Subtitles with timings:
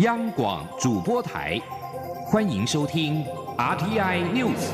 [0.00, 1.60] 央广主播台，
[2.24, 3.22] 欢迎收听
[3.58, 4.70] RTI News。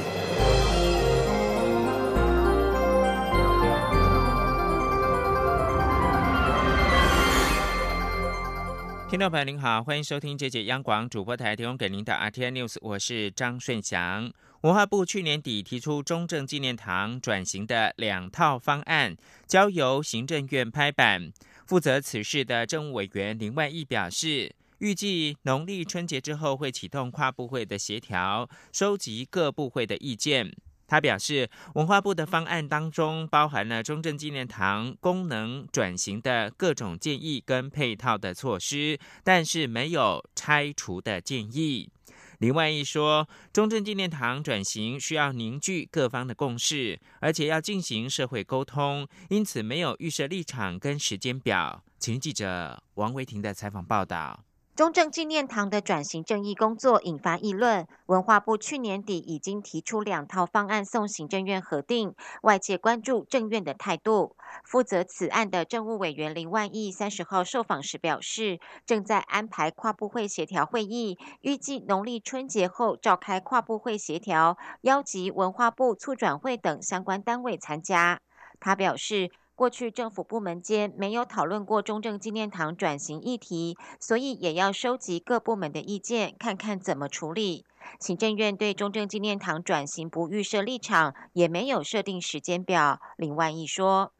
[9.11, 14.31] 听众朋友您好，欢迎收听这节央广主播台提供给您的 RTI News，我是张顺祥。
[14.61, 19.17] 文化部去年底提出中正纪念堂转型的两套方案，
[19.49, 21.33] 交由行政院拍板。
[21.67, 30.55] 负责此事的政务委员林万益表示，预计农历春节之后会启动跨部会的协调，收集各部会的意见。
[30.89, 41.91] 他表示，文化部的方案当中包含了中正纪念堂功能转型的各种建议跟配套的措施，但是没有拆除的建议。
[42.39, 51.83] 另外一说，中正纪念堂转型需要凝聚各方的共识，而且要进行社会沟通，因此没有预设立场跟时间表。
[51.99, 54.45] 请记者王维婷的采访报道。
[54.77, 57.89] 中正纪念堂的转型正义工作引发议论。
[58.05, 64.37] 文化部去年底已经提出两套方案送行政院核定，外界关注政院的态度。
[64.65, 78.21] 负责此案的政务委员林万亿三十号受访时表示，正在安排跨部会协调会议，预计农历春节后召开跨部会协调，邀集文化部促转会等相关单位参加。
[78.61, 79.31] 他表示。
[79.57, 87.65] 过去政府部门间没有讨论过中正纪念堂转型议题，所以也要收集各部门的意见，看看怎么处理。
[87.99, 93.01] 行政院对中正纪念堂转型不预设立场，也没有设定时间表。
[93.17, 94.13] 林万益说：“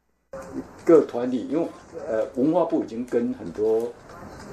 [0.83, 1.67] 各团体，因为
[2.07, 3.93] 呃，文化部已经跟很多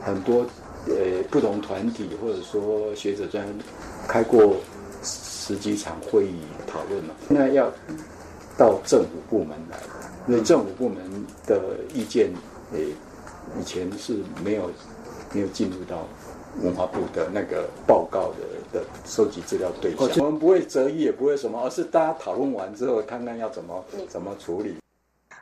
[0.03, 0.45] 很多
[0.87, 3.49] 呃不同团体或者说学者专
[4.07, 4.57] 开过
[5.03, 7.73] 十几场会议讨论了，那要
[8.57, 9.79] 到政府部门来。”
[10.27, 10.97] 因为政府部门
[11.47, 11.61] 的
[11.93, 12.33] 意见，
[12.73, 12.87] 诶，
[13.61, 14.71] 以前是没有
[15.35, 16.07] 没有进入到
[16.63, 24.77] 文化部的那个报告的的收集资料对象，我们不会择一，也不会什么，而是大家讨论完之后，看看要怎么怎么处理。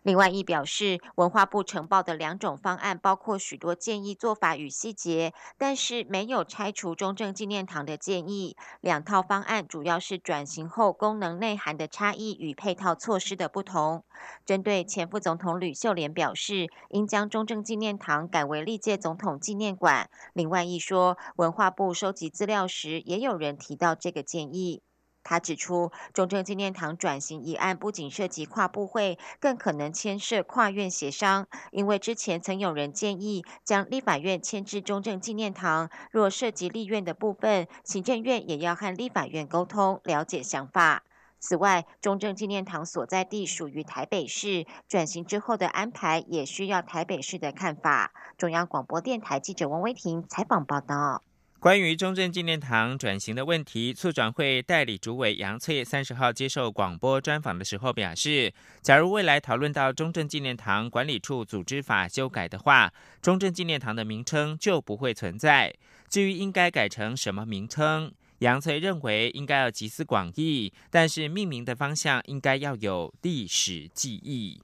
[0.02, 8.56] 另外，亦表示，文化部呈报的两种方案包括许多建议做法与细节，但是没有拆除中正纪念堂的建议。
[8.80, 14.04] 两套方案主要是转型后功能内涵的差异与配套措施的不同。
[14.44, 20.10] 针对前副总统吕秀莲表示，应将中正纪念堂改为历届总统纪念馆。
[20.32, 24.82] 另外，亦说，文化部收集资料时，也有人提到这个建议。
[25.24, 31.46] 他指出，中正纪念堂转型一案不仅涉及跨部会，更可能牵涉跨院协商。
[31.70, 41.04] 因为之前曾有人建议将立法院迁至中正纪念堂，若涉及立院的部分，行政院也要和立法院沟通，了解想法。
[41.38, 48.12] 此外，中正纪念堂所在地属于台北市，转型之后的安排也需要台北市的看法。
[48.38, 51.22] 中央广播电台记者王威婷采访报道。
[51.62, 65.72] 关于中正纪念堂转型的问题，促转会代理主委杨翠三十号接受广播专访的时候表示，假如未来讨论到中正纪念堂管理处组织法修改的话，中正纪念堂的名称就不会存在。
[66.08, 74.60] 至于应该改成什么名称，杨翠认为应该要集思广益，但是命名的方向应该要有历史记忆。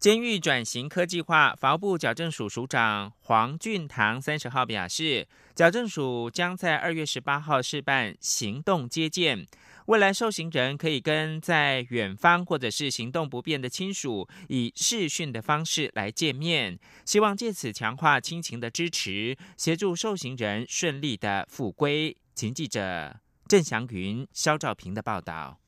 [0.00, 9.46] 监狱转型科技化，法务部矫正署署长黄俊堂三十号表示，矫正署将在二月十八号试办行动接见，
[9.88, 22.16] 未来受刑人可以跟在远方或者是行动不便的亲属以视讯的方式来见面，希望借此强化亲情的支持，协助受刑人顺利的复归。
[22.34, 25.58] 请记者郑祥云、肖兆平的报道。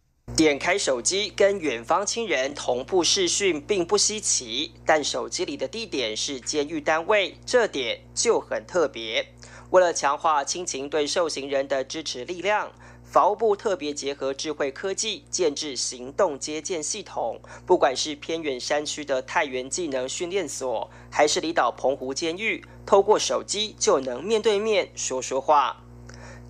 [0.43, 9.25] 点开手机跟远方亲人同步视讯并不稀奇，但手机里的地点是监狱单位，这点就很特别。
[9.71, 12.73] 为了强化亲情对受刑人的支持力量，
[13.05, 25.82] 法务部特别结合智慧科技建制行动接见系统，不管是偏远山区的太原技能训练所，还是离岛澎湖监狱，透过手机就能面对面说说话。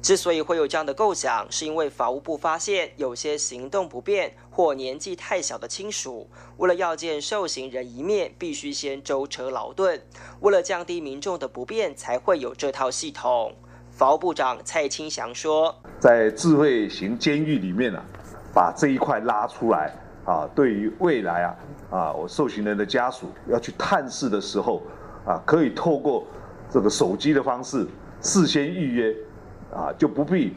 [0.03, 10.03] 之所以会有这样的构想，是因为法务部发现有些行动不便或年纪太小的亲属，为了要见受刑人一面，必须先舟车劳顿。
[10.41, 13.53] 为了降低民众的不便，才会有这套系统。
[13.93, 18.05] 法务部长蔡清祥说：“在智慧型监狱里面啊，
[18.53, 19.95] 把这一块拉出来
[20.25, 21.57] 啊，对于未来啊
[21.93, 24.83] 啊，我受刑人的家属要去探视的时候
[25.25, 26.27] 啊，可以透过
[26.69, 27.87] 这个手机的方式
[28.21, 29.17] 事先预约。”
[29.73, 30.55] 啊，就不必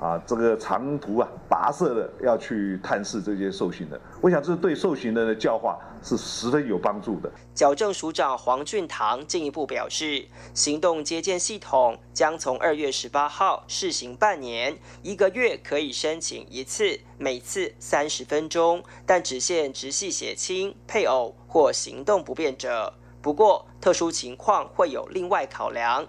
[0.00, 7.28] 啊，这个长途啊，跋涉的要去探视这些受刑的，我想这对受刑人的教化是十分有帮助的。
[7.54, 22.94] 矫正署长黄俊堂进一步表示，行动接见系统将从二月十八号试行半年，一个月可以申请一次，每次三十分钟，但只限直系血亲、配偶或行动不便者。
[23.20, 26.06] 不过，特殊情况会有另外考量。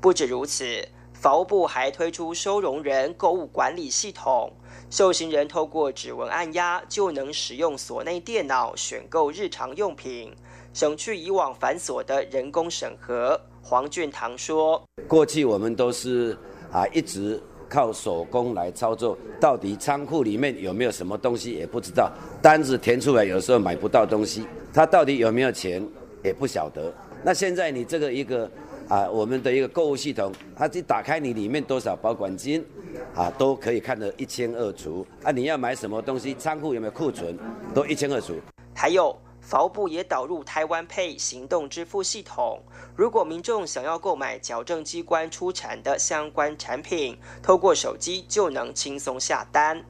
[0.00, 0.86] 不止如此。
[1.24, 4.52] 法务部还推出收容人购物管理系统，
[4.90, 10.30] 受刑人透过指纹按压就能使用所内电脑选购日常用品，
[10.74, 13.40] 省去以往繁琐的人工审核。
[13.62, 16.36] 黄俊堂说：“过去我们都是
[16.70, 22.12] 啊一直靠手工来操作，到底仓库里面有没有什么东西也不知道，
[22.42, 25.82] 单子填出来有时候买不到东西，他到底有没有钱
[26.22, 26.92] 也不晓得。
[27.24, 28.46] 那现在你这个一个。”
[28.88, 32.64] 啊，我们的一个购物系统，它一打开，你里面多少保管金，
[33.14, 35.06] 啊，都可以看得一清二楚。
[35.22, 37.38] 啊，你要买什么东西，仓库有没有库存，
[37.74, 38.34] 都一清二楚。
[38.74, 42.62] 还有，法务部也导入台湾配行动支付系统，
[42.94, 49.82] 如果民众想要购买矫正机关出产的相关产品，透过手机就能轻松下单。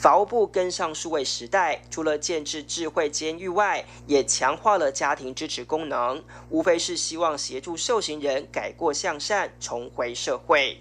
[0.00, 10.80] 法务部跟上数位时代，除了建制智慧监狱外，也强化了家庭支持功能，无非是希望协助受刑人改过向善，重回社会。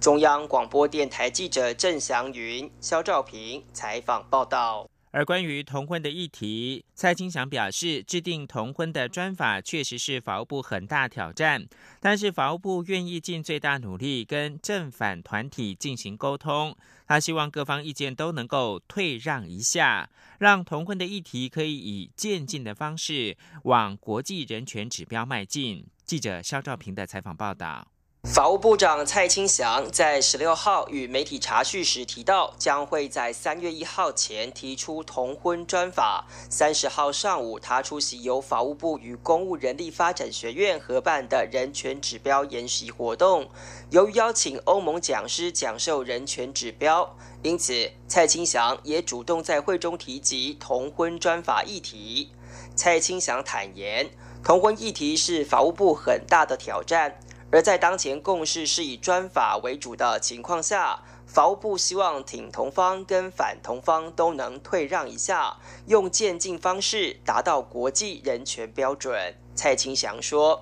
[0.00, 4.88] 中央广播电台记者郑祥云、肖兆平采访报道。
[5.14, 11.64] 而关于同婚的议题，蔡清祥表示，制定同婚的专法确实是法务部很大挑战，
[12.00, 16.76] 但是法务部愿意尽最大努力跟正反团体进行沟通。
[17.06, 25.86] 他希望各方意见都能够退让一下，让同婚的议题可以以渐进的方式往国际人权指标迈进。
[26.04, 27.86] 记者肖兆平的采访报道。
[28.24, 36.24] 法务部长蔡清祥在十六号与媒体查叙时提到，将会在三月一号前提出同婚专法。
[36.48, 43.46] 三十号上午，他出席由法务部与公务人力发展学院合办的人权指标研习活动。
[43.90, 52.30] 由于邀请欧盟讲师讲授人权指标，因此蔡清祥也主动在会中提及同婚专法议题。
[52.74, 54.08] 蔡清祥坦言，
[54.42, 57.20] 同婚议题是法务部很大的挑战。
[57.54, 65.54] 而在当前共识是以专法为主的情况下，法务部希望挺同方跟反同方都能退让一下，
[65.86, 69.16] 用渐进方式达到国际人权标准。
[69.54, 70.60] 蔡清祥说：“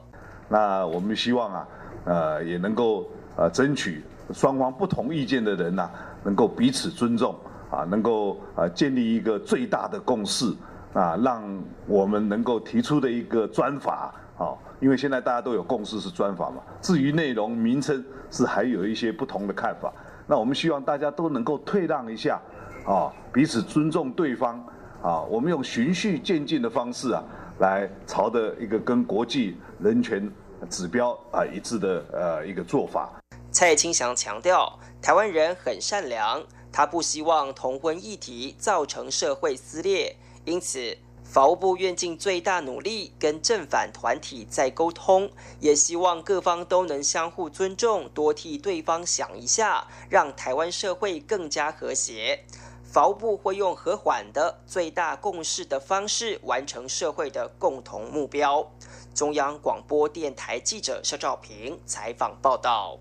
[0.50, 1.69] 那我们希望啊，
[2.05, 4.05] 呃，也能够呃争取
[4.35, 5.89] 双方不同意见的人呐，
[6.23, 7.35] 能够彼此尊重
[7.71, 10.55] 啊，能够呃建立一个最大的共识
[10.93, 11.43] 啊，让
[11.87, 19.93] 我们能够提出的一个专法啊。”因为现在大家都有共识是专法嘛，至于内容名称是还有一些不同的看法。
[20.26, 22.43] 那我们希望大家都能够退让一下，
[22.84, 24.58] 啊，彼此尊重对方，
[25.00, 27.23] 啊，我们用循序渐进的方式啊，
[27.61, 30.29] 来朝着一个跟国际人权
[30.69, 33.08] 指标啊一致的呃一个做法。
[33.52, 36.43] 蔡清祥强调，台湾人很善良，
[36.73, 40.99] 他不希望同婚议题造成社会撕裂，因此。
[41.32, 45.31] 法务部愿尽最大努力跟正反团体在沟通，
[45.61, 52.44] 也希望各方都能相互尊重，多替对方想一下，让台湾社会更加和谐。
[52.84, 58.70] 法务部会用和缓的最大共识的方式，完成社会的共同目标。
[59.14, 62.98] 中央广播电台记者肖兆平采访报道。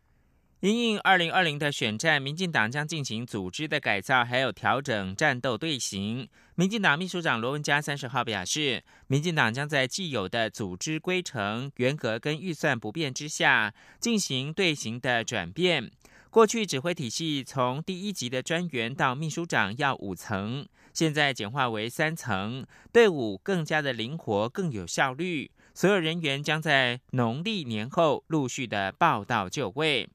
[0.61, 6.29] 因应二零二零的选战，民进党将进行组织的改造，还有调整战斗队形。
[6.53, 15.89] 民进党秘书长罗文嘉三十号表示，民进党将在既有的组织规程、员格跟预算不变之下，进行队形的转变。
[16.29, 25.49] 过去指挥体系从第一级的专员到秘书长要五层，现在简化为三层，队伍更加的灵活，更有效率。
[25.73, 30.07] 所有人员将在农历年后陆续的报到就位。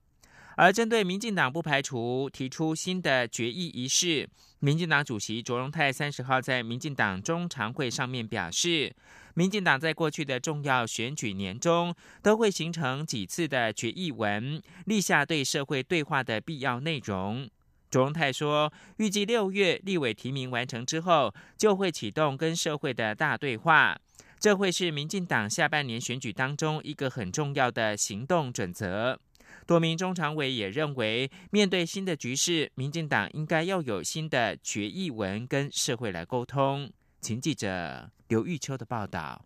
[0.56, 4.26] 而针对民进党不排除提出新的决议仪式，
[4.58, 8.94] 民进党主席卓荣泰三十号在民进党中常会上面表示，
[9.34, 17.46] 民进党在过去的重要选举年中都会形成几次的决议文，立下对社会对话的必要内容。
[17.90, 23.94] 卓荣泰说，预计六月立委提名完成之后，就会启动跟社会的大对话，
[24.40, 29.20] 这会是民进党下半年选举当中一个很重要的行动准则。
[29.66, 36.88] 多名中常委也认为，面对新的局势，民进党应该要有新的决议文跟社会来沟通。
[37.20, 39.44] 请记者刘玉秋的报道。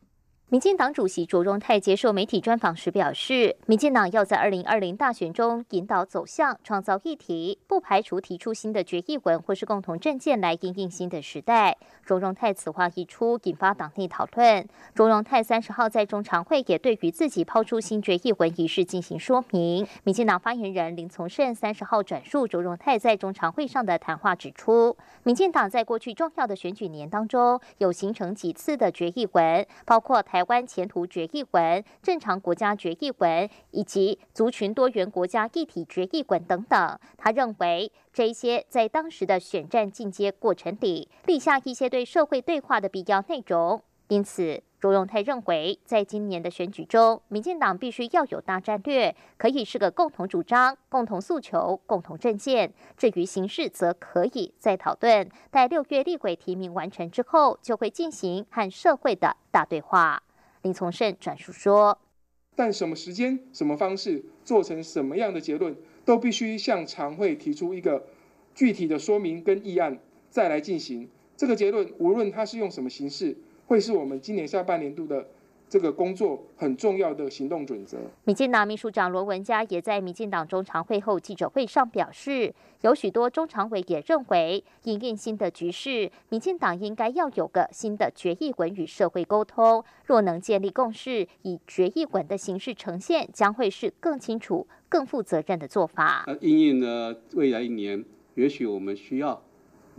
[0.50, 11.78] 民进党主席卓荣泰接受媒体专访时表示，民进党要在二零二零大选中引导走向，创造议题，不排除提出新的决议文或是共同政见来应应新的时代。
[12.04, 14.66] 卓荣泰此话一出，引发党内讨论。
[14.92, 19.87] 卓荣泰三十号在中常会也对于自己抛出新决议文一事进行说明。
[20.02, 30.40] 民进党发言人林从胜三十号转述卓荣泰在中常会上的谈话，指出，民进党在过去重要的选举年当中，有形成几次的决议文，包括台。
[30.41, 44.63] 台湾前途决议文、正常国家决议文以及族群多元国家一体决议文等等，他认为这些在当时的选战进阶过程里立下一些对社会对话的必要内容，因此。
[44.81, 52.73] 卓永泰认为，在今年的选举中，民进党必须要有大战略，可以是个共同主张、共同诉求、共同政见。
[52.97, 55.29] 至于形式，则可以再讨论。
[55.51, 60.23] 待六月立委提名完成之后，就会进行和社会的大对话。
[60.62, 61.99] 林从胜转述说
[62.57, 68.07] ：“但什么时间、什么方式、做成什么样的结论，都必须向常会提出一个
[68.55, 69.99] 具体的说明跟议案，
[70.31, 71.93] 再来进行这个结论。
[71.99, 73.37] 无论它是用什么形式。”
[73.71, 75.29] 会是我们今年下半年度的
[75.71, 77.97] 这个工作很重要的行动准则。
[78.25, 89.85] 民进党秘书长罗文嘉也在民进党中常会后记者会上表示，有许多中常委也认为，应应新的局势，民进党应该要有个新的决议文与社会沟通。
[90.05, 96.25] 若能建立共识，以决议文的形式呈现，将会是更清楚、更负责任的做法。
[96.27, 99.41] 呃，应应呢，未来一年，也许我们需要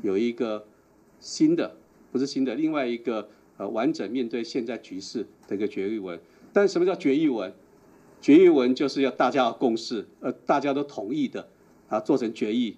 [0.02, 0.68] 有一个
[1.22, 1.78] 新的，
[2.12, 3.30] 不是新的，另外一个。
[3.62, 6.20] 呃，完整面对现在局势的一个决议文，
[6.52, 7.54] 但什么叫决议文？
[8.20, 11.48] 决议文就是要大家要共识，呃，大家都同意的，
[11.88, 12.76] 啊，做成决议，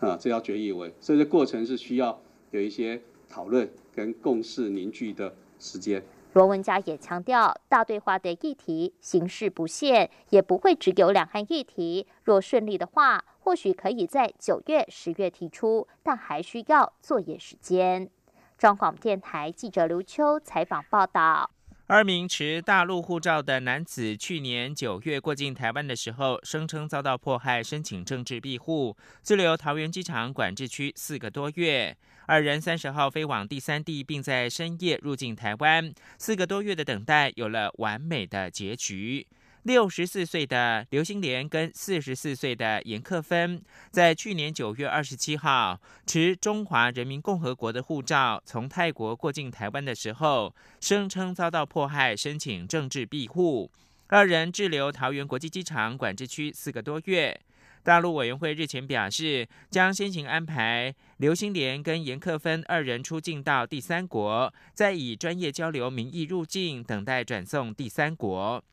[0.00, 0.92] 啊，这叫决议文。
[1.00, 2.20] 所以这过程是需要
[2.50, 6.02] 有一些讨论跟共识凝聚的时间。
[6.32, 12.08] 罗文佳也强调，大对话的议题形式不限，也不会只有两岸议题。
[12.24, 18.10] 若顺利的话，或许可以在九月、十月提出，但还需要作业时间。
[18.58, 21.48] 中广电台记者刘秋采访报道：
[21.86, 31.96] 二名持大陆护照的男子去年九月过境台湾的时候，声称遭到迫害，申请政治庇护，滞留桃园机场管制区四个多月。
[32.26, 39.24] 二人三十号飞往第三地，并在深夜入境台湾，四个多月的等待有了完美的结局。
[39.68, 53.70] 六十四岁的刘星莲跟四十四岁的严克芬，在去年九月二十七号持中华人民共和国的护照从泰国过境台湾的时候，声称遭到迫害，申请政治庇护。
[54.06, 57.38] 二人滞留桃园国际机场管制区四个多月。
[57.82, 68.64] 大陆委员会日前表示，将先行安排刘星莲跟严克芬二人出境到第三国，再以专业交流名义入境，等待转送第三国。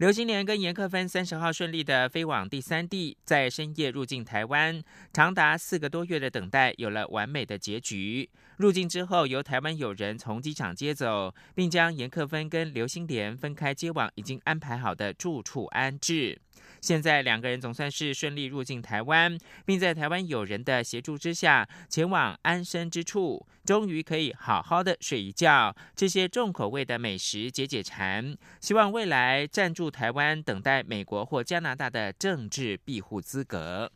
[0.00, 8.26] 刘心莲跟严克芬三十号顺利的飞往第三地，在深夜入境台湾，长达四个多月的等待有了完美的结局。
[8.56, 16.40] 入境之后，由台湾友人从机场接走，并将严克芬跟刘心莲分开接往已经安排好的住处安置。
[16.80, 28.36] 现在两个人总算是顺利入境台湾，并在台湾友人的协助之下前往安身之处，终于可以好好的睡一觉，这些重口味的美食解解馋。
[28.60, 33.92] 希望未来暂住台湾，等待美国或加拿大的政治庇护资格。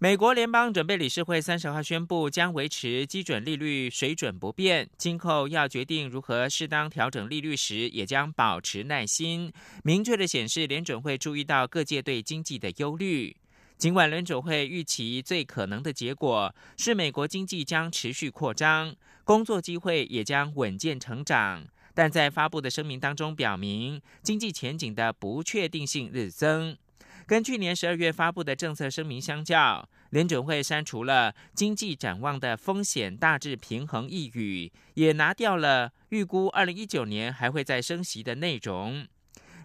[0.00, 4.88] 美国联邦准备理事会三十号宣布，将维持基准利率水准不变。
[4.96, 9.52] 今后要决定如何适当调整利率时，也将保持耐心，
[9.82, 13.36] 明确的显示联准会注意到各界对经济的忧虑。
[13.76, 26.76] 尽管联准会预期最可能的结果是美国经济将持续扩张，工作机会也将稳健成长，但在发布的声明当中表明，经济前景的不确定性日增。
[27.28, 39.06] 跟去年十二月发布的政策声明相较，联准会删除了经济展望的风险大致平衡一语，也拿掉了预估二零一九年还会再升息的内容。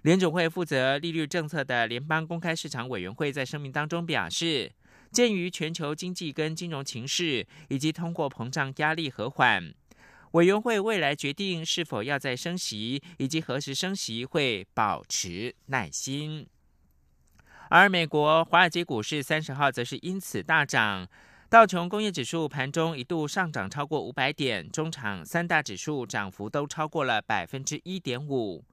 [0.01, 4.69] 联准会负责利率政策的联邦公开市场委员会在声明当中表示，
[5.09, 9.73] 鉴于全球经济跟金融情势以及通货膨胀压力和缓，
[10.31, 16.45] 委员会未来决定是否要再升息以及何时升息会保持耐心。
[17.73, 21.07] 而美国华尔街股市三十号则是因此大涨，
[21.49, 28.63] 道琼工业指数盘中一度上涨超过五百点，中场三大指数涨幅都超过了百分之一点五。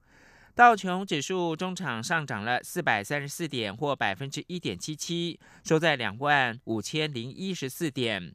[0.53, 8.31] 道琼指数中场上涨了四百三十四点，或百分之一点七七，收在两万五千零一十四点。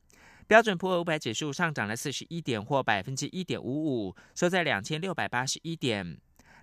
[0.49, 6.19] 标准普尔五百指数上涨了四十一点，或百分之一点五五，收在两千六百八十一点。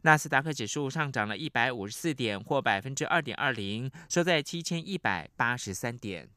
[0.05, 6.27] 纳斯达克指数上涨了一百五十四点，或百分之二点二零，收在七千一百八十三点。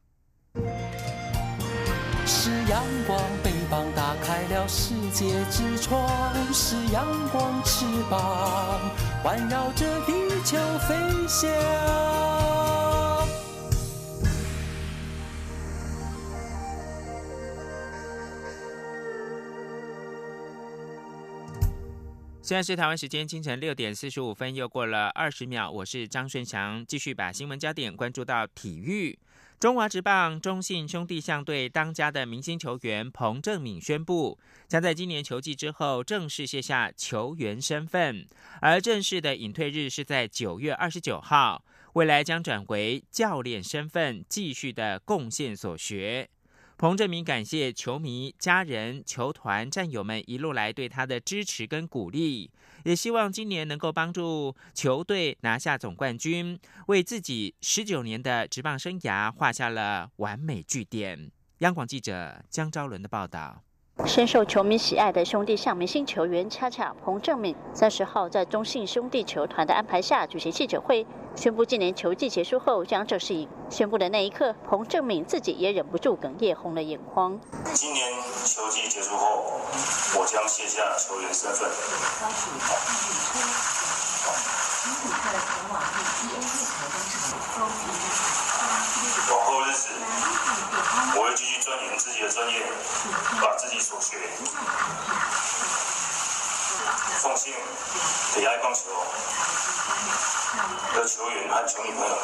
[2.25, 6.07] 是阳光，翅膀打开了世界之窗；
[6.53, 8.79] 是阳光，翅膀
[9.21, 10.13] 环绕着地
[10.45, 10.57] 球
[10.87, 10.95] 飞
[11.27, 12.56] 翔。
[22.47, 25.69] 现在是台湾时间清晨六点四十五分，又过了二十秒。
[25.69, 29.19] 我是张顺祥，继续把新闻焦点关注到体育。
[29.59, 38.25] 中华职棒中信兄弟象队当家的明星球员彭正敏宣布，将在今年球季之后正式卸下球员身份，
[38.61, 46.29] 而正式的隐退日是在九月二十九号，未来将转为教练身份，继续的贡献所学。
[46.77, 52.51] 彭振明感谢球迷、家人、球团战友们一路来对他的支持跟鼓励，
[52.83, 61.31] 也希望今年能够帮助球队拿下总冠军，为自己十九年的职棒生涯画下了完美句点。
[61.59, 63.63] 央广记者江昭伦的报道。
[64.05, 73.49] 深受球迷喜爱的兄弟象明星球员恰恰彭正敏，三十号在中信兄弟球团的安排下举行记者会，宣布今年球季结束后将正式引。
[73.69, 77.39] 宣布的那一刻，彭正敏自己也忍不住哽咽，红了眼眶。
[77.73, 78.07] 今年
[78.45, 79.43] 球季结束后，
[80.19, 81.67] 我将卸下球员身份
[89.43, 89.89] 后日子，
[91.17, 92.61] 我会继续钻研自己的专业，
[93.41, 94.15] 把自己所学
[97.17, 97.53] 奉献
[98.33, 98.89] 给爱棒球
[100.95, 102.19] 的球员和球迷朋友们。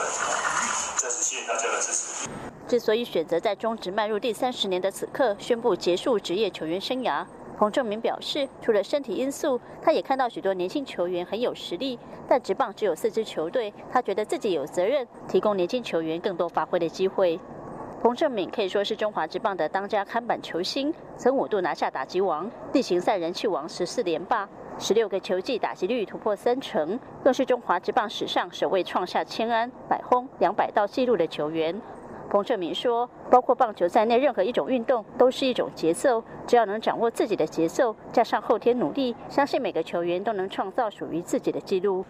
[0.96, 2.30] 再次谢谢大家的支持。
[2.70, 7.26] 之所以选择在中职迈入第三十年的此刻宣布结束职业球员生涯。
[7.58, 17.38] 彭正明表示，除了身体因素，他也看到许多年轻球员很有实力，但职棒只有四支球队，他觉得自己有责任提供年轻球员更多发挥的机会。
[18.04, 24.46] 彭正敏可以说是中华职棒的当家看板球星，曾五度拿下打击王、例行赛人气王十四连霸，
[24.78, 31.82] 十六个球季打击率突破三成，更是中华职棒史上首位创下千安、百轰、两百道纪录的球员。
[32.30, 36.22] 彭正明说：“包括棒球在内，任何一种运动都是一种节奏。
[36.46, 42.04] 只要能掌握自己的节奏，加上后天努力，相信每个球员都能创造属于自己的纪录。”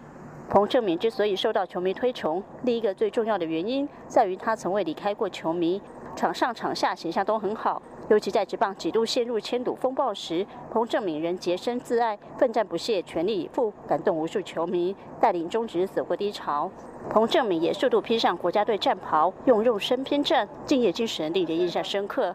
[0.46, 5.80] 彭正明之所以受到球迷推崇，另一个最重要的原因在于他从未离开过球迷，
[6.14, 7.80] 场上场下形象都很好。
[8.08, 16.70] 尤其在职棒几度陷入千赌风暴时，彭正敏仍洁身自爱，奋战不懈，全力以赴，感动无数球迷，带领中职走过低潮。
[17.08, 22.34] 彭正敏也速度披上国家队战袍，用肉身拼战，敬业精神令人印象深刻。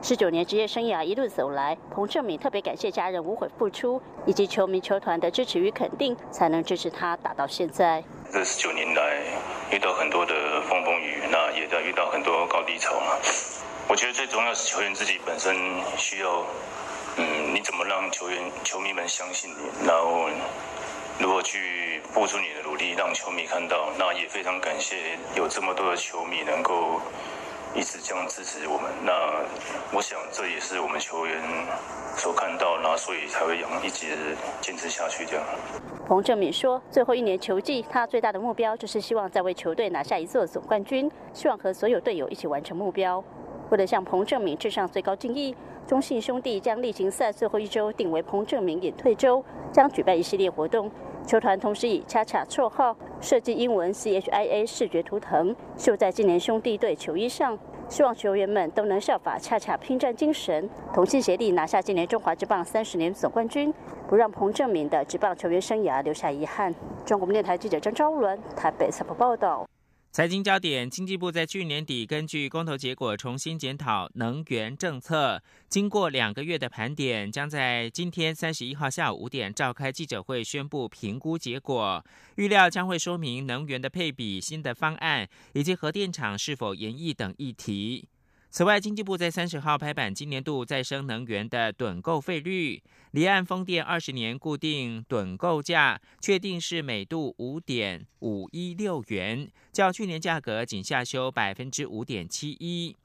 [0.00, 8.04] 十九年职业生涯一路走来，彭正敏特别感谢家人无悔付出，以及球迷球团的支持与肯定，才能支持他打到现在。
[8.32, 9.24] 这十九年来，
[9.70, 13.18] 遇到很多的风风雨雨，那也在遇到很多高低潮嘛。
[13.88, 15.56] 我觉得最重要是球员自己本身
[15.96, 16.44] 需要，
[17.16, 20.28] 嗯，你怎么让球员、球迷们相信你，然后。
[21.20, 23.90] 如何去付出你的努力，让球迷看到？
[23.98, 27.02] 那也非常感谢有这么多的球迷能够
[27.78, 28.90] 一直这样支持我们。
[29.04, 29.12] 那
[29.96, 31.40] 我想这也是我们球员
[32.16, 34.06] 所看到，那所以才会养一直
[34.60, 35.44] 坚持下去这样。
[36.08, 43.22] 彭正敏说：“最后一年球季，他最大的目标就是希望再为球队拿下一座总冠军，希望和所有队友一起完成目标。
[43.70, 45.54] 为了向彭正敏致上最高敬意。”
[45.86, 50.90] 中信兄弟将例行赛最后一周定为彭正明隐退周，将举办一系列活动。
[51.26, 57.58] 球团同时以恰恰绰号设计英文 C H I A 视觉图腾绣在今年兄弟队球衣上，
[57.88, 63.72] 希望球员们都能效法恰恰拼战精神，同心协力拿下今年中华职棒三十年总冠军，
[64.06, 66.74] 不让彭正明的职棒球员生涯留下遗憾。
[67.04, 69.66] 中国电台记者张昭伦台北采访报道。
[70.18, 82.04] 财经焦点：经济部在去年底根据公投结果重新检讨能源政策，经过两个月的盘点，将在今天三十一号下午五点召开记者会宣布评估结果。
[82.34, 88.08] 预料将会说明能源的配比、新的方案以及核电厂是否延役等议题。
[88.50, 102.96] 此外，经济部在三十号拍板今年度再生能源的趸购费率，离岸风电二十年固定趸购价确定是每度五点五一六元，较去年价格仅下修百分之五点七一。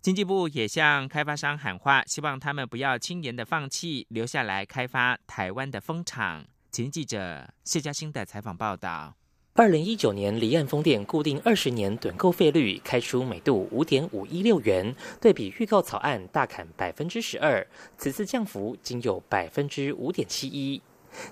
[0.00, 6.44] 经济部也向开发商喊话，希望他们不要轻言的放弃，留下来开发台湾的风场。
[6.72, 9.14] 请记者谢嘉欣的采访报道。
[9.54, 17.66] 二零一九年离岸风电固定二十年趸购费率开出每度五点五一六元，对比预告草案大砍百分之十二，
[17.98, 20.80] 此次降幅仅有百分之五点七一。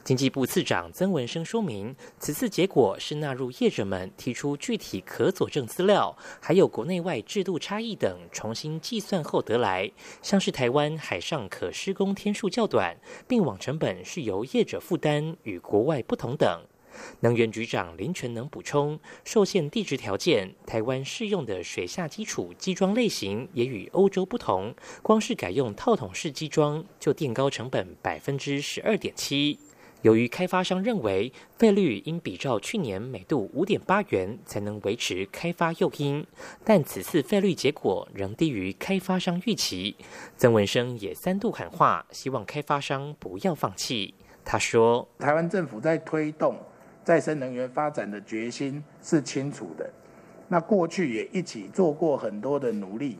[0.04, 9.90] 经济部次长曾文生说明，此次结果是纳入业者们提出具体可佐证资料，还有国内外制度差异等重新计算后得来。
[10.20, 16.60] 像是台湾海上可施工天数较短，并网成本是由业者负担，与国外不同等。
[17.20, 24.74] 能源局长林全能补充，受限地质条件，台湾适用的水下基础基桩类型也与欧洲不同。
[25.02, 29.58] 光是改用套筒式基桩，就垫高成本百分之十二点七。
[30.02, 36.26] 由于开发商认为费率应比照去年每度五点八元才能维持开发诱因，
[36.64, 39.94] 但此次费率结果仍低于开发商预期。
[40.38, 44.14] 曾文生也三度喊话，希望开发商不要放弃。
[44.42, 46.56] 他说：“台湾政府在推动。”
[47.04, 49.88] 再生能源发展的决心是清楚的，
[50.48, 53.18] 那过去也一起做过很多的努力，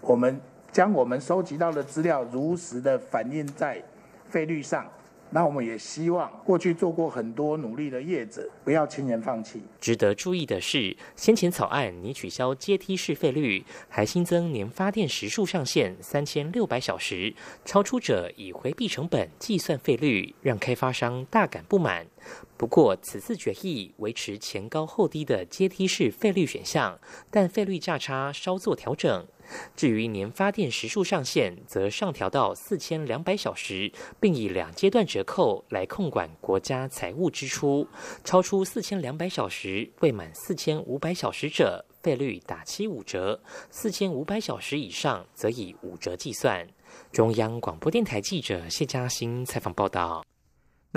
[0.00, 0.40] 我们
[0.72, 3.82] 将我们收集到的资料如实的反映在
[4.28, 4.86] 费率上。
[5.30, 9.60] 那我们也希望过去做过很多努力的业者不要轻言放弃。
[9.80, 17.34] 值得注意的是，先前草案拟取消阶梯式费率，还新增年发电时数上限三千六百小时，
[17.64, 22.06] 超出者以回避成本计算费率，让开发商大感不满。
[22.56, 26.98] 不过，此次决议维持前高后低的阶梯式费率选项，
[27.30, 29.26] 但费率价差稍作调整。
[29.74, 37.86] 至于年发电时数上限，则上调到四千两百小时，并以两阶段折扣来控管国家财务支出。
[38.24, 46.66] 超出四千两百小时未满四千五百小时者，费率打七五折；四千五百小时以上，则以五折计算。
[47.12, 50.24] 中央广播电台记者谢嘉欣采访报道。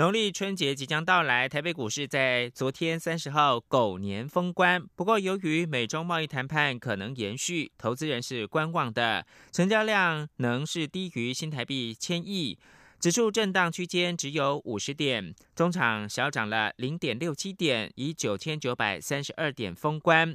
[0.00, 4.82] 农历春节即将到来，台北股市在昨天三十号狗年封关。
[4.96, 12.58] 不过，由于美中贸易谈判可能延续，投资人是观望的，成交量能是低于新台币千亿，
[12.98, 20.34] 指数震荡区间只有五十点，中场小涨了零点六七点，以九千九百三十二点封关。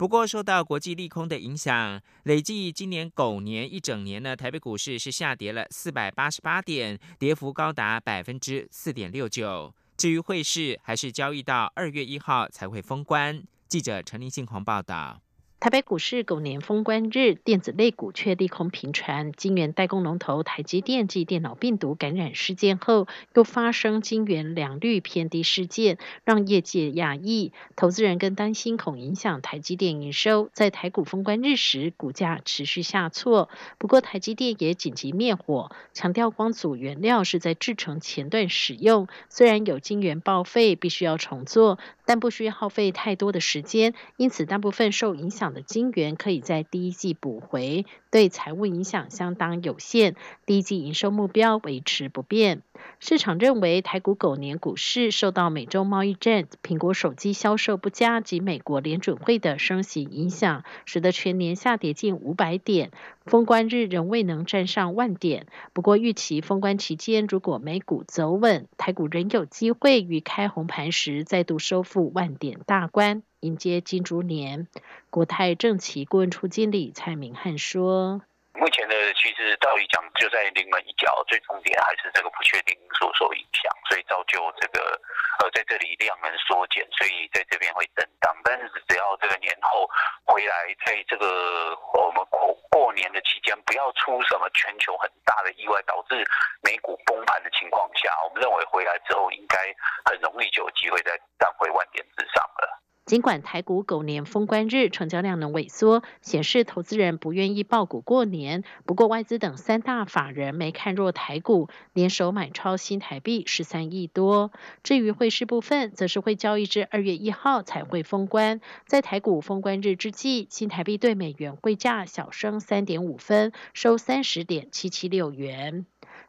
[0.00, 9.74] 不过，受到国际利空的影响，累计今年狗年一整年呢，台北股市是下跌了四百八十八点，跌幅高达百分之四点六九。
[9.98, 13.42] 至于汇市，还是交易到二月一号才会封关。
[13.68, 15.20] 记者陈林信狂报道。
[15.60, 19.30] 台北股市狗年封关日，电子类股却利空频传。
[19.32, 27.52] 晶圆代工龙头台积电继电脑病毒感染事件后，又发生晶圆良率偏低事件，让业界讶异。
[27.76, 30.48] 投资人更担心恐影响台积电营收。
[30.54, 33.50] 在台股封关日时，股价持续下挫。
[33.76, 41.78] 不过台积电也紧急灭火，强调光阻原料是在制程前段使用，虽然有晶圆报废，必须要重做。
[42.10, 50.16] 但不需要耗费太多的时间，因此大部分受影响的晶圆可以在第一季补回，对财务影响相当有限。
[50.46, 52.62] 第一季营收目标维持不变。
[52.98, 62.90] 市场认为台股狗年股市受到美洲贸易战、苹果手机销售不佳及美国联准会的升息影响，使得全年下跌近五百点。
[63.26, 74.68] 封关日仍未能站上万点，不过预期封关期间如果美股走稳，台股仍有机会于开红盘时再度收复万点大关，迎接金猪年。
[75.10, 78.22] 国泰正奇顾问处经理蔡明汉说。
[78.52, 85.00] 目前的趋势，道理讲就在临门一脚，最重点还是这个不确定因素受影响，所以造就这个
[85.40, 88.36] 呃在这里量能缩减，所以在这边会震荡。
[88.44, 89.88] 但是只要这个年后
[90.26, 96.20] 回来，在这个我们过过年的期间，不要出什么全球很大的意外，导致
[96.60, 99.56] 美股崩盘的情况下，我们认为回来之后应该
[100.04, 102.79] 很容易就有机会再站回万点之上了。
[103.10, 108.62] 尽管台股狗年封关日成交量能萎缩，显示投资人不愿意爆股过年。
[108.86, 114.52] 不过外资等三大法人没看弱台股，联手买超新台币十三亿多。
[114.84, 118.60] 至于汇市部分，则是会交易至二月一号才会封关。
[118.86, 125.84] 在台股封关日之际，新台币对美元汇价小升三点五分，收三十点七七六元。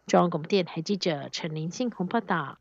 [0.08, 2.58] 中央广播电台记者陈林信鸿报道。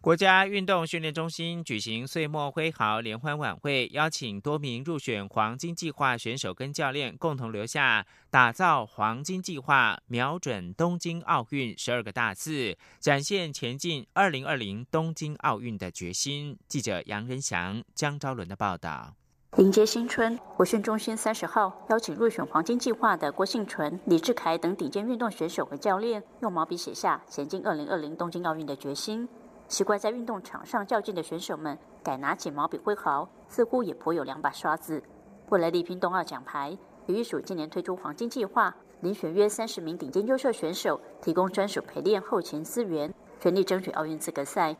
[0.00, 16.56] 国家运动训练中心举行岁末挥毫联欢晚会，邀请多名入选黄金计划选手跟教练共同留下“打造黄金计划，瞄准东京奥运”十二个大字，展现前进二零二零东京奥运的决心。
[16.68, 19.14] 记者杨仁祥、江昭伦的报道。
[19.56, 29.28] 迎接新春，国训中心三十号邀请入选黄金计划的郭幸纯、李志凯等顶尖运动选手和教练，用毛笔写下前进二零二零东京奥运的决心。
[29.68, 35.02] 习惯在运动场上较劲的选手们改拿起毛笔挥毫，似乎也颇有两把刷子。
[35.50, 36.76] 为了力拼冬奥奖牌，
[37.06, 44.74] 体育署今年推出黄金计划，遴选约三十名顶尖优秀选手，提供专属陪练后勤资源，全力争取奥运资格赛。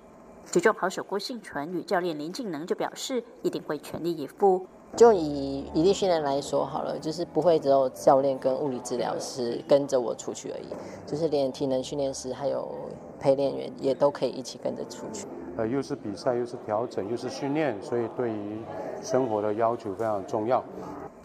[0.51, 4.67] 举重好手郭幸纯与教练林敬能就表示，一定会全力以赴。
[4.97, 10.69] 就以一力训练来说好了，就是不会只有教练跟物理治疗师跟着我出去而已，
[11.07, 12.75] 就是连体能训练师还有
[13.19, 15.27] 陪练员也都可以一起跟着出去。
[15.57, 18.59] 呃，又是比赛，又是调整，又是训练，所以对于
[19.03, 20.63] 生活的要求非常重要。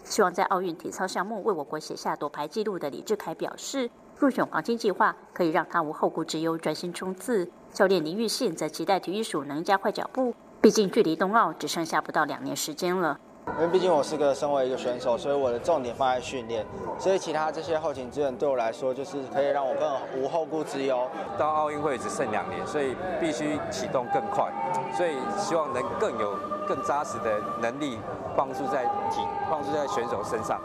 [0.02, 7.48] 希望在奥运体操项目为我国写下夺牌纪录的李志凯表示，入选黄金计划可以让他无后顾之忧，专心冲刺。
[7.72, 13.18] 教练林玉信则期待体育署能加快脚步，毕竟距离冬奥只剩下不到两年时间了。
[13.46, 16.66] 因为毕竟我是个身为一个选手，所以我的重点放在训练，
[16.98, 21.08] 所以其他这些后勤资源对我来说，就是可以让我更无后顾之忧。
[21.38, 24.50] 到奥运会只剩两年，所以必须启动更快，
[24.96, 27.98] 所以希望能更有更扎实的能力
[28.36, 30.60] 帮助在体帮助在选手身上。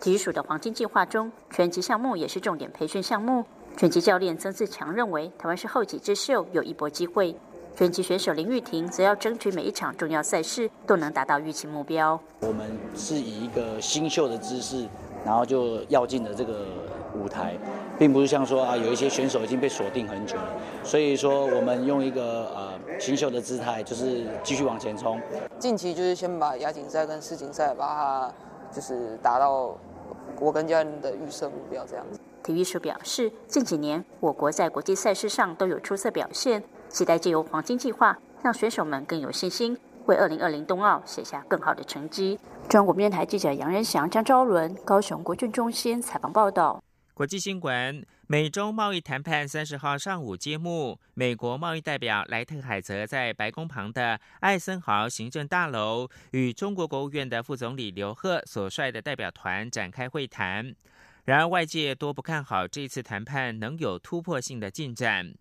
[0.00, 3.44] 体育署的黄金计划中，拳击项目也是重点培训项目。
[3.76, 7.36] 拳击教练曾志强认为，台湾是后起之秀，有一搏机会。
[7.80, 12.20] 拳击选手林玉婷则要争取每一场重要赛事都能达到预期目标。
[12.40, 14.86] 我们是以一个新秀的姿势，
[15.24, 16.66] 然后就要进了这个
[17.14, 17.56] 舞台，
[17.98, 20.54] 并不是像说啊，有一些选手已经被锁定很久了。
[20.84, 25.18] 所以说，我们用一个呃新秀的姿态，就是继续往前冲。
[25.58, 28.34] 近期就是先把亚锦赛跟世锦赛把它
[28.70, 29.74] 就是达到
[30.38, 32.20] 我跟家人的预设目标这样子。
[32.42, 36.62] 体育署表示，近几年我国在国际赛事上都有出色表现。
[36.90, 42.38] 期待借由黄金计划，让选手们更有信心，为二零二零冬奥写下更好的成绩。
[42.68, 46.82] 中国电台记者杨仁祥、张昭伦，高雄国军中心采访报道。
[47.14, 60.74] 国际新闻：美中贸易谈判三十号上午揭幕，美国贸易代表莱特海泽在白宫旁的艾森豪行政大楼与中国国务院的副总理刘鹤所率的代表团展开会谈。
[61.24, 65.34] 然而，外界多不看好这次谈判能有突破性的进展。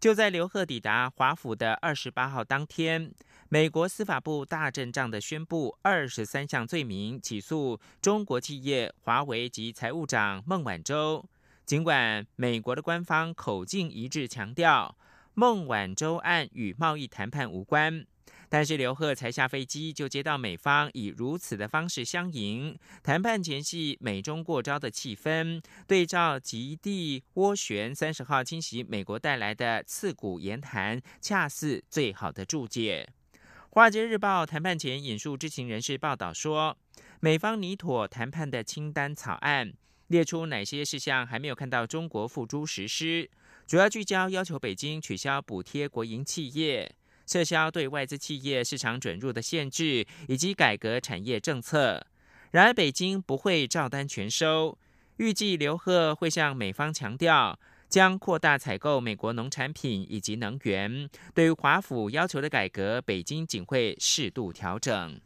[0.00, 3.12] 就在刘鹤抵达华府的二十八号当天，
[3.48, 11.24] 美国司法部大阵仗的宣布二十三项罪名起诉中国企业华为及财务长孟晚舟。
[11.66, 14.96] 尽管美国的官方口径一致强调
[15.34, 18.06] 孟晚舟案与贸易谈判无关。
[18.48, 22.78] 但是刘贺才下飞机，就接到美方以如此的方式相迎。
[23.02, 33.08] 谈判前夕，美中过招的气氛，对照极地涡旋三十号侵袭美国带来的刺骨言谈，恰似最好的注解。
[33.70, 36.76] 《华尔街日报》谈判前引述知情人士报道说，
[37.20, 39.74] 美方拟妥谈判的清单草案，
[40.06, 43.30] 列出哪些事项还没有看到中国付诸实施，
[43.66, 46.96] 主要聚焦要求北京取消补贴国营企业。
[47.28, 52.04] 撤销对外资企业市场准入的限制，以及改革产业政策。
[52.50, 54.76] 然而，北京不会照单全收。
[55.18, 61.10] 预计刘鹤会向美方强调，将扩大采购美国农产品以及能源。
[61.34, 65.20] 对于华府要求的改革，北京仅会适度调整。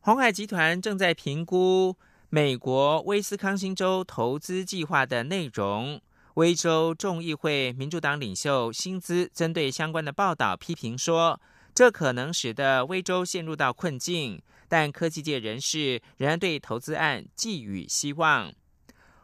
[0.00, 1.96] 红海集团正在评估
[2.28, 6.00] 美国威斯康星州投资计划的内容。
[6.34, 11.40] 威州众议会民主党领袖薪资针对相关的报道批评说，
[11.74, 14.40] 这可能使得威州陷入到困境。
[14.68, 18.52] 但科技界人士仍然对投资案寄予希望。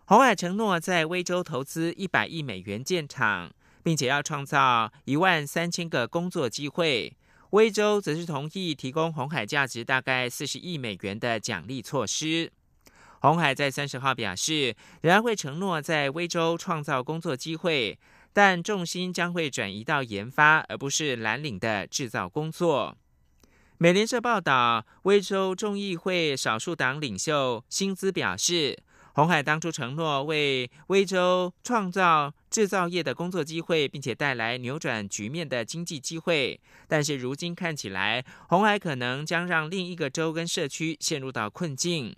[0.06, 3.52] 红海承诺在威州投资一百亿美元建厂，
[3.84, 7.16] 并且要创造一万三千个工作机会。
[7.50, 12.50] 威州则是同意提供红海价值大概四十亿美元的奖励措施。
[13.20, 17.98] 红海在三十号表示，仍然会承诺在威州创造工作机会，
[18.32, 22.96] 但重心将会转移到研发，而不是蓝领的制造工作。
[23.78, 28.78] 美联社报道，威州众议会少数党领袖薪资表示，
[29.12, 42.16] 红海当初承诺为威州创造制造业的工作机会，并且带来扭转局面的经济机会，但是如今看起来，红海可能将让另一个州跟社区陷入到困境。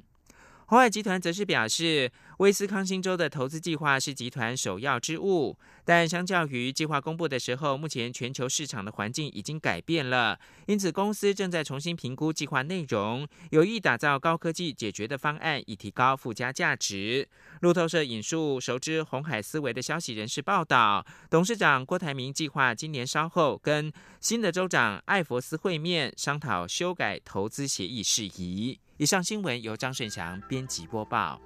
[0.68, 17.26] 红海集团则是表示，威斯康星州的投资计划是集团首要之务，但相较于计划公布的时候，目前全球市场的环境已经改变了，因此公司正在重新评估计划内容，有意打造高科技解决的方案，以提高附加价值。
[17.62, 28.78] 路透社引述熟知红海思维的消息人士报道，董事长郭台铭计划今年稍后跟新的州长艾佛斯会面，商讨修改投资协议事宜。
[28.98, 31.40] 以上新闻由张顺祥编辑播报。